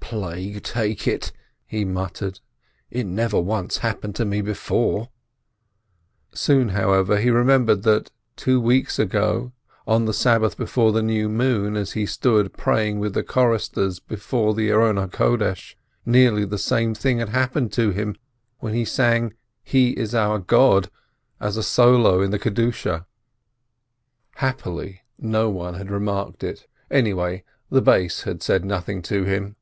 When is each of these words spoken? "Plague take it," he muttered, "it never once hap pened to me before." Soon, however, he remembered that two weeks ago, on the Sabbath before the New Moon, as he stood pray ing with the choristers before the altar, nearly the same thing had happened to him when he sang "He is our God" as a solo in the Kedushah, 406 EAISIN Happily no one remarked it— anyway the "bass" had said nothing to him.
"Plague 0.00 0.62
take 0.62 1.08
it," 1.08 1.32
he 1.66 1.84
muttered, 1.84 2.38
"it 2.92 3.06
never 3.06 3.40
once 3.40 3.78
hap 3.78 4.02
pened 4.02 4.14
to 4.16 4.24
me 4.24 4.40
before." 4.40 5.08
Soon, 6.32 6.68
however, 6.68 7.18
he 7.18 7.28
remembered 7.30 7.82
that 7.82 8.12
two 8.36 8.60
weeks 8.60 9.00
ago, 9.00 9.52
on 9.86 10.04
the 10.04 10.14
Sabbath 10.14 10.56
before 10.56 10.92
the 10.92 11.02
New 11.02 11.28
Moon, 11.28 11.76
as 11.76 11.92
he 11.92 12.06
stood 12.06 12.52
pray 12.52 12.90
ing 12.90 13.00
with 13.00 13.14
the 13.14 13.24
choristers 13.24 13.98
before 13.98 14.54
the 14.54 14.70
altar, 14.70 15.56
nearly 16.04 16.44
the 16.44 16.58
same 16.58 16.94
thing 16.94 17.18
had 17.18 17.30
happened 17.30 17.72
to 17.72 17.90
him 17.90 18.14
when 18.60 18.74
he 18.74 18.84
sang 18.84 19.32
"He 19.64 19.90
is 19.92 20.14
our 20.14 20.38
God" 20.38 20.88
as 21.40 21.56
a 21.56 21.64
solo 21.64 22.20
in 22.20 22.30
the 22.30 22.38
Kedushah, 22.38 23.06
406 24.36 24.36
EAISIN 24.36 24.36
Happily 24.36 25.00
no 25.18 25.48
one 25.50 25.74
remarked 25.88 26.44
it— 26.44 26.68
anyway 26.92 27.42
the 27.70 27.82
"bass" 27.82 28.22
had 28.22 28.40
said 28.42 28.64
nothing 28.64 29.02
to 29.02 29.24
him. 29.24 29.56